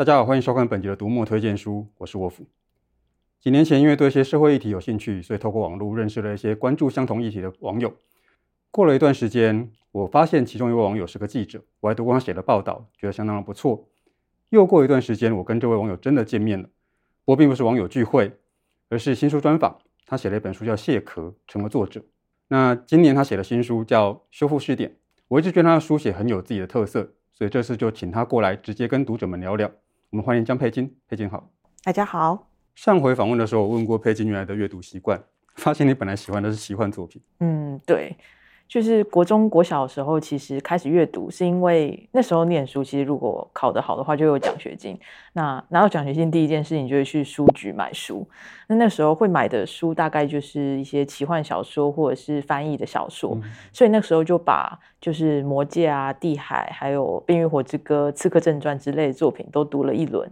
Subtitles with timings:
[0.00, 2.46] 大家好，欢迎收看本集的读墨推荐书，我是沃夫。
[3.38, 7.92] 几年前，因为对一些社会议题有兴趣，所以透过网络认识了一些关注相同议题的网友。
[8.70, 13.86] 过了一段时间，我发现其中一位网友是个记者，我还读过他写的报道，觉得相当的不错。
[14.48, 16.66] 又过一段时间，我跟这位网友真的见面了，
[17.26, 18.32] 不过并不是网友聚会，
[18.88, 19.80] 而是新书专访。
[20.06, 22.02] 他写了一本书叫《卸壳》，成了作者。
[22.48, 24.88] 那今年他写的新书叫《修复试点》，
[25.28, 29.70] 我一直觉得他的书写很有自己的特色，所以这次就请他过来，直接跟读者们聊聊。
[30.10, 31.48] 我们欢迎江佩金，佩金好。
[31.84, 32.50] 大家好。
[32.74, 35.22] 上回访问的时候，我问过佩金原来的阅读习惯，
[35.54, 37.22] 发现你本来喜欢的是奇幻作品。
[37.38, 38.16] 嗯，对，
[38.70, 44.96] 就是国中、国小的时候，其实开始阅读，是因为那时候念书，其实如果考得好的话，就有奖学金。
[45.32, 48.24] 那拿到奖学金，第一件事情就是去书局买书。
[48.68, 53.32] 那那时候会买的书，大概就是一些奇幻小说或者是翻译的小说。
[53.34, 60.30] 嗯、所以那时候就把就是《魔戒》啊、《地海》还有《冰与火之歌》、《刺客正传》之类的作品都读了一轮。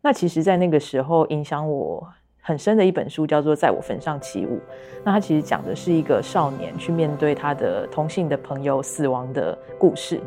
[0.00, 2.08] 那其实，在那个时候，影响我
[2.48, 4.56] 很深的一本书叫做《在我坟上起舞》。
[5.04, 10.18] 那它其实讲的是一个少年去面对他的同性的朋友死亡的故事。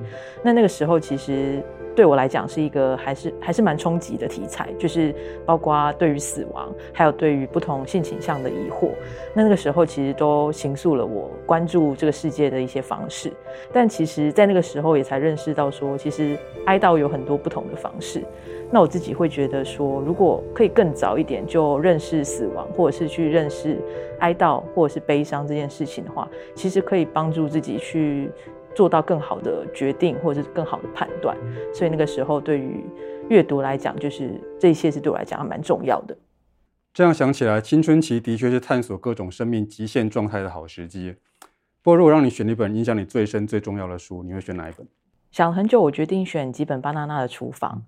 [0.44, 1.64] 那那个时候，其实
[1.96, 5.16] 对我来讲是一个还是还是蛮冲击的题材，就是
[5.48, 8.92] 包括对于死亡，还有对于不同性倾向的疑惑。
[9.34, 13.34] 那那个时候，其实都形塑了我关注这个世界的一些方式。
[13.74, 18.24] 但其实，在那个时候，也才认识到说，其实哀悼有很多不同的方式。
[18.74, 23.78] 那我自己会觉得说，如果可以更早一点就认识死亡，或者是去认识
[24.20, 28.32] 哀悼，或者是悲伤这件事情的话，其实可以帮助自己去
[28.74, 31.38] 做到更好的决定，或者是更好的判断。
[31.74, 32.86] 所以那个时候，对于
[33.28, 36.18] 阅读来讲，就是这一切是对我来讲还蛮重要的。
[36.94, 41.16] 这样想起来，青春期的确是探索各种生命极限状态的好时机。
[41.82, 44.88] 不过，如果让你选一本影响你最深、最重要的书，你会选哪一本？
[45.30, 47.84] 想了很久，我决定选几本巴娜娜的厨房。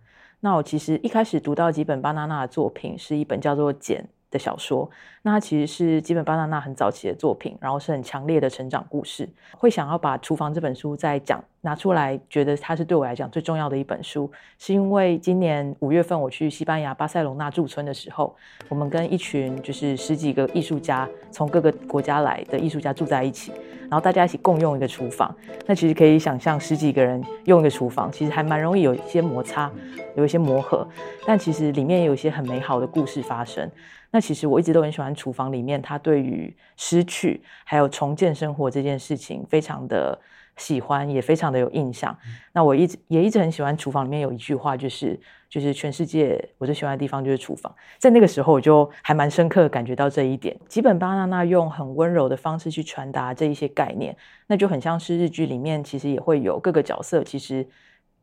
[0.46, 4.90] 那我其实一开始读到几本巴娜娜的作品，是一本叫做《简》的小说。
[5.22, 9.30] 那它其实是基本巴娜娜很早期的作品，然后是很强烈的成长故事。
[9.58, 14.30] 会想要把《厨房》这本书再讲拿出来，觉得它是对我来讲最重要的一本书，
[14.60, 18.36] 是因为今年五月份我去西班牙巴塞隆纳驻村的时候，
[18.68, 23.54] 我们跟一群就是十几个艺术家，从各个国家来的艺术家住在一起。
[23.90, 25.34] 然后大家一起共用一个厨房，
[25.68, 29.72] 那其实可以想象十几个人用一个厨房，其实还蛮容易有一些摩擦，
[30.16, 30.88] 有一些磨合。
[31.28, 33.70] 但其实里面有一些很美好的故事发生。
[34.10, 40.20] 那其实我一直都很喜欢厨房里面，他对于失去还有重建生活这件事情非常的
[40.58, 42.16] 喜欢，也非常的有印象。
[42.54, 45.20] 那我一直也一直很喜欢厨房里面有一句话，就是
[45.50, 47.74] 就是全世界我最喜欢的地方就是厨房。
[47.98, 50.58] 在那个时候，我就还蛮深刻感觉到这一点。
[50.68, 54.16] 吉本巴娜娜用很温柔的方式去传达这一些概念，
[54.48, 57.68] 那就很像是日剧里面其实也会有各个角色其实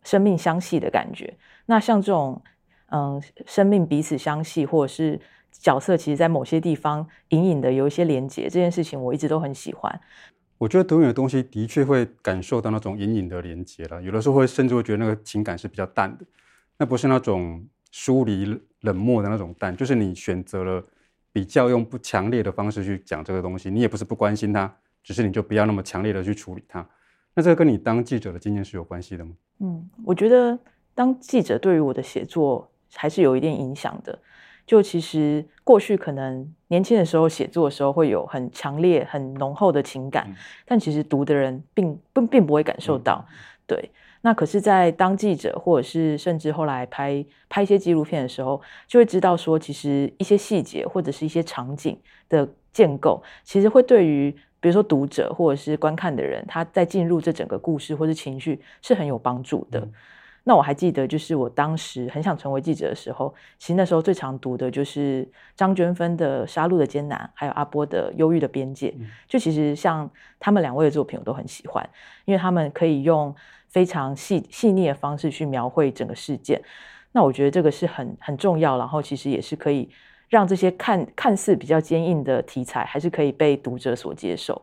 [0.04, 1.34] 生命相系的感觉。
[1.66, 2.40] 那像这种
[2.92, 5.20] 嗯，生命彼此相系，或者是
[5.52, 10.00] 角色其实在某些地方隐隐的有一些连结，这件事情我一直都很喜欢。
[10.60, 16.24] 我觉得读你的东西的确会感受到那种隐隐的连接了，有的时候会甚至会觉得那个情感是比较淡的，
[16.76, 20.84] 那不是那种疏离冷漠的那种淡，就是你选择了
[21.32, 24.70] 比较用不强烈的方式去讲这个东西，你也不是不关心它，
[25.02, 26.86] 只是你就不要那么强烈的去处理它。
[27.32, 29.32] 那这个跟你当记者的经验是有关系的吗？
[29.60, 30.58] 嗯，我觉得
[30.94, 34.18] 当记者对于我的写作还是有一定影响的。
[34.70, 43.26] 就其实过去可能年轻的时候写作的时候会有很强烈、很浓厚的情感，嗯、但其实读的人并并并不会感受到。
[43.28, 43.34] 嗯、
[43.66, 51.98] 对，那可是，在当记者或者是甚至后来拍拍一些纪录片的时候，就会知道说，其实一些细节或者是一些场景
[52.28, 59.80] 的建构，其实会对于比如说读者或者是观看的人，他在进入这整个故事或者情绪是很有帮助的。
[59.80, 59.92] 嗯
[60.42, 68.90] 那我还记得，就是我当时很想成为记者的时候，其实那时候最常读的就是张娟芬的《杀戮的艰难》，还有阿波的《忧郁的边界》。
[69.28, 71.86] 就其实像他们两位的作品，我都很喜欢，
[72.24, 73.34] 因为他们可以用
[73.68, 76.60] 非常细细腻的方式去描绘整个事件。
[77.12, 79.90] 那我觉得这个是很很重要，然后其实也是可以
[80.30, 84.60] 让这些看看似比较坚硬的题材，还是可以被读者所接受。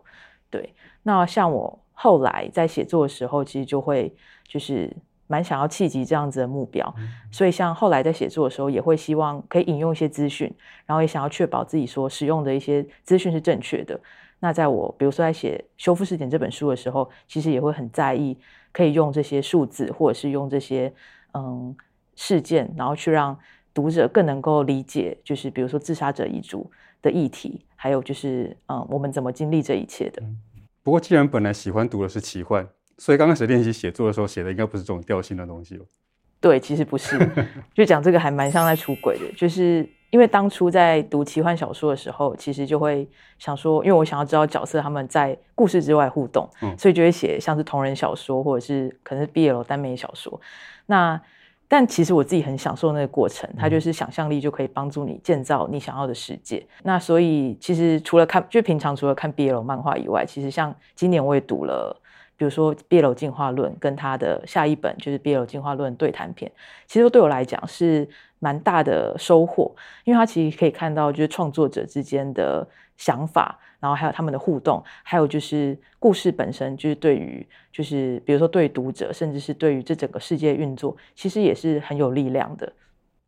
[0.49, 4.11] 对，那像我后来在写作的时候，其实就会
[4.47, 4.91] 就是。
[5.27, 6.93] 蛮想要企及这样子的目标，
[7.31, 10.51] 所以像后来在写作的时候，也会希望可以引用一些资讯，
[10.85, 13.99] 然后也想要确保自己所使用的一些资讯是正确的。
[14.39, 18.37] 那在我比如说在写《修复试点》这本书的时候，其实也会很在意
[18.71, 20.93] 可以用这些数字，或者是用这些
[21.33, 21.75] 嗯
[22.15, 23.37] 事件，然后去让
[23.73, 26.69] 读者更能够理解，就是比如说自杀者遗嘱
[27.01, 30.23] 的议题，还有就是嗯我们怎么经历这一切的。
[30.83, 32.65] 不过既然本来喜欢读的是奇幻。
[32.97, 35.81] 所以刚开始练习写作的时候，写的应该不是这种调性的东西哦。
[36.39, 37.17] 对，其实不是，
[37.73, 43.07] 就讲这个还蛮像在出轨的，就是因为当初在读奇幻小说的时候，其实就会
[43.39, 50.39] 想说，因为我想要知道角色他们在故事之外互动，嗯、所以就会写像是同人小说或者是可能是 BL 耽美小说。
[50.85, 51.19] 那
[51.67, 56.57] 但其实我自己很享受那个过程，它就是想象力就可以帮助你建造你想要的世界。
[56.57, 61.99] 嗯、那所以其实除了看，就平常除了看 BL 漫画以外，其实像今年我也读了。
[62.37, 66.51] 比如说《BL 进化论》跟他的下一本就是《BL 进化论》对谈篇，
[66.85, 68.07] 其实对我来讲是
[68.39, 69.75] 蛮大的收获，
[70.05, 82.71] 因为他其实可以看到就是创作者之间的想法，然后还有他们的互动，还有就是故事本身，就是对于就是比如说对读者，甚至是对于这整个世界运作，其实也是很有力量的。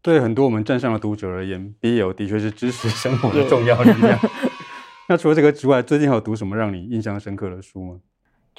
[0.01, 4.17] 对很多我们站上的读者而言，BL 的确是知识生活的重要力量。
[5.09, 7.99] 那除了这个之外，最近还有读什么让你印象深刻的书吗？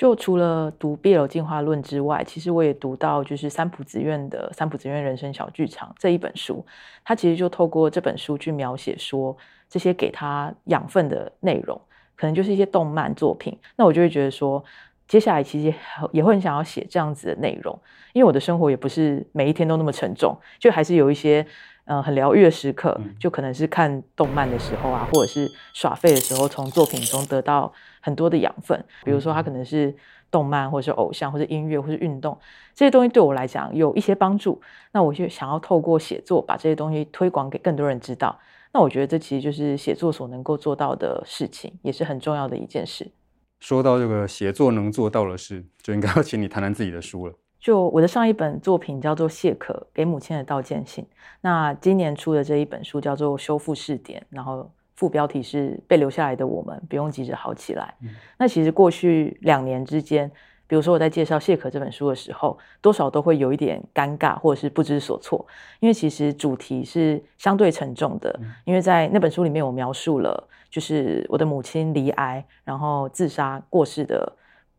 [0.00, 6.64] 就除了读《BL 进化论》之外，其实我也读到就是三浦紫苑的《三浦紫苑人生小剧场》这一本书。
[7.04, 9.36] 他其实就透过这本书去描写说
[9.68, 11.78] 这些给他养分的内容，
[12.16, 13.54] 可能就是一些动漫作品。
[13.76, 14.64] 那我就会觉得说，
[15.06, 15.76] 接下来其实
[16.12, 17.78] 也会很想要写这样子的内容，
[18.14, 21.46] 因为我的生活也不是每一天都那么沉重，就还是有一些。
[21.90, 28.80] 嗯，很疗愈的时刻，就可能是看动漫的时候啊，或者是耍废的时候，从作品中得到很多的养分。
[29.02, 29.92] 比如说，它可能是
[30.30, 32.38] 动漫，或者是偶像，或者音乐，或者运动
[32.76, 34.62] 这些东西，对我来讲有一些帮助。
[34.92, 38.38] 那我就想要透过写作，把这些东西推广给更多人知道。
[38.72, 43.10] 那我觉得这其实就是写作所能够做到的事情，也是很重要的一件事。
[43.58, 47.34] 说到这个写作能做到的事，就应该要请你谈谈自己的书了。
[47.60, 51.04] 就我的上一本作品叫做《谢可给母亲的道歉信》，
[51.42, 57.94] 那今年出的这一本书叫做《修复试点》，然后副标题是“被留下来的我们不用急着好起来”。
[58.02, 58.08] 嗯。
[58.38, 60.30] 那其实过去两年之间，
[60.66, 65.44] 比如说我在介绍《谢可》这本书的时候，多少都会有一点尴尬或者是不知所措，
[65.80, 68.34] 因为其实主题是相对沉重的。
[68.40, 68.50] 嗯。
[68.64, 74.32] 因为在那本书里面，我描述了就是我的母亲罹癌，然后自杀过世的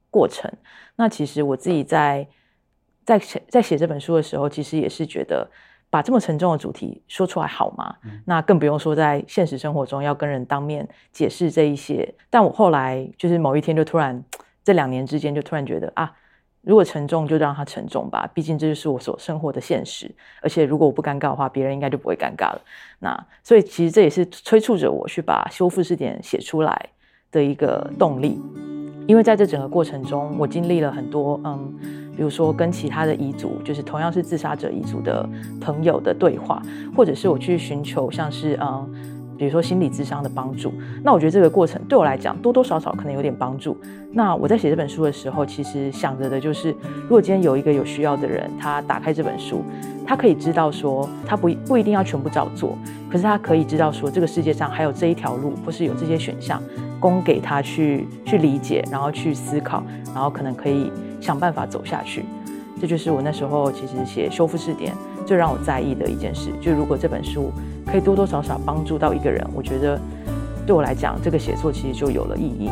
[0.10, 0.52] 过程。
[0.96, 2.28] 那其实我自己在
[3.12, 5.50] 在写在写这本书的时候，其实也是觉得
[5.90, 7.94] 把这么沉重的主题说出来好吗？
[8.06, 12.14] 嗯、那更不用说在现实生活中要跟人当面解释这一些。
[12.30, 14.24] 但我后来就是某一天就突然，
[14.64, 16.14] 这两年之间就突然觉得啊，
[16.62, 20.10] 如果沉重就让它沉重吧，毕竟这就是我所生活的现实。
[20.42, 22.62] 而且如果我不尴尬的话，别人应该就不会尴尬了。
[23.00, 26.90] 那所以其实这也是催促着我去把修复试点写出来
[27.30, 28.42] 的一个动力。
[29.08, 31.74] 因为在这整个过程中，我经历了很多，嗯，
[32.16, 35.28] 比如说跟其他的彝族，就是同样是自杀者彝族的
[35.60, 36.62] 朋友的对话，
[36.96, 38.88] 或者是我去寻求像是，嗯，
[39.38, 40.72] 比如说心理咨商的帮助。
[41.04, 43.76] 那我觉得这个过程对我来讲，多多少少可能有点帮助。
[44.14, 46.70] 那我在写这本书的时候，其实想着的就是，
[47.04, 49.64] 如果今天有一个有需要的人，他打开这本书，
[50.06, 52.78] 他可以知道说，他不不一定要全部照做，
[53.10, 56.62] 可是他可以知道说，这个世界上还有这一条路，或是有这些选项。
[57.02, 59.84] 供给他去去理解，然后去思考，
[60.14, 60.90] 然后可能可以
[61.20, 62.24] 想办法走下去。
[62.80, 64.96] 这就是我那时候其实写修复试点
[65.26, 66.52] 最让我在意的一件事。
[66.62, 67.52] 就如果这本书
[67.86, 70.00] 可以多多少少帮助到一个人，我觉得
[70.66, 72.70] 对我来讲，这个写作其实就有了意义。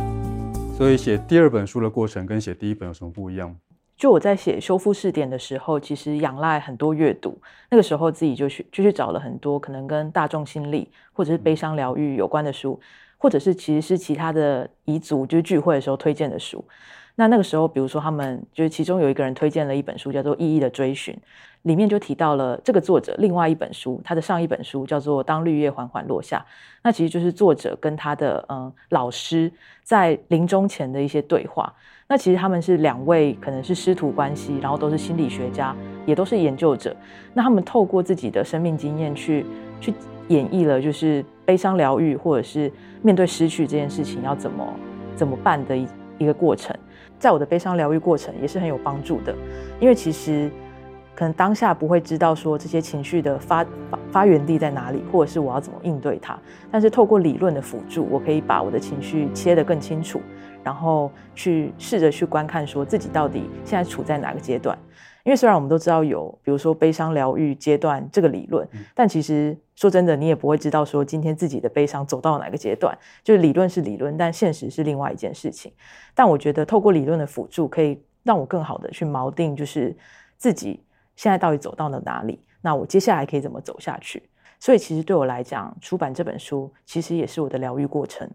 [0.78, 3.56] 所以写第二本书的过程跟写第一本有什么不一样？
[3.98, 7.38] 就我在写修复试点的时候，其实仰赖很多阅读。
[7.70, 12.80] 那个时候自己就去就去找了很多可能跟大众心理或者是悲伤疗愈有关的书。
[13.20, 16.66] 或者是其实是其他的彝族，就是聚会的时候推荐的书。
[17.16, 21.14] 那那个时候，比如说他们就是其中有一个人推荐了一本书，叫做《意义的追寻》，
[21.64, 26.38] 里面就提到了这个作者另外一本书，他的上一本书叫做《当绿叶缓缓落下》。
[26.82, 29.52] 那其实就是作者跟他的嗯老师
[29.84, 31.74] 在临终前的一些对话。
[32.08, 36.96] 那其实他们是两位可能是师徒关系，然后都是心理学家，也都是研究者。
[37.34, 39.46] 那他们透过自己的生命经验去
[39.82, 39.94] 去。
[40.30, 42.72] 演绎了就是悲伤疗愈，或者是
[43.04, 44.66] 面对失去这件事情要怎么
[45.16, 46.76] 怎么办的一一个过程，
[47.20, 49.36] 在我的悲伤疗愈过程也是很有帮助的，
[49.80, 50.50] 因为其实
[51.16, 56.38] 可能当下不会知道说这些情绪的发发发源地在哪里，或者是我要怎么应对它，
[56.72, 60.22] 但是透过理论的辅助，我可以把我的情绪切得更清楚，
[60.64, 64.78] 然后去试着去观看说自己到底现在处在哪个阶段。
[65.26, 72.98] 因为虽然我们都知道有，比如说悲伤疗愈阶段这个理论，但其实说真的，你也不会知道说今天自己的悲伤走到哪个阶段。
[73.24, 75.72] 就是理论是理论，但现实是另外一件事情。
[76.16, 79.96] 但我觉得透过理论的辅助，可以让我更好的去锚定，就是
[80.38, 80.84] 自己
[81.16, 84.24] 现在到底走到了哪里，那我接下来可以怎么走下去。
[84.60, 88.30] 所以其实对我来讲，出版这本书其实也是我的疗愈过程。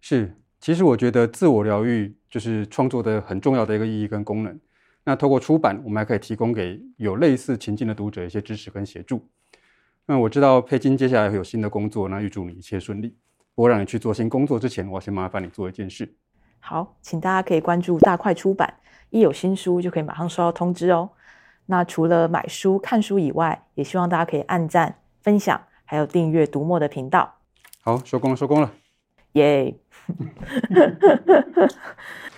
[0.00, 4.58] 是，其实我觉得自我疗愈就是创作的很重要的一个意义跟功能。
[5.04, 9.28] 那透过出版，我们还可以提供给有类似情境的读者一些支持跟协助。
[10.06, 13.16] 那我知道佩金接下来会有新的工作，那预祝你一切顺利。
[13.54, 16.14] 不过让你去做新工作之前，我要先麻烦你做一件事。
[16.60, 18.74] 好，请大家可以关注大块出版，
[19.10, 21.10] 一有新书就可以马上收到通知哦。
[21.66, 27.38] 那除了买书、看书以外，也希望大家可以按赞、分享，还有订阅读墨的频道。
[27.82, 28.72] 好，收工了，收工了，
[29.32, 29.76] 耶！